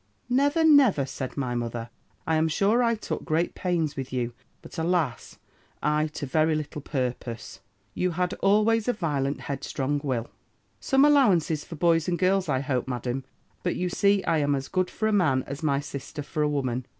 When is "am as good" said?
14.39-14.89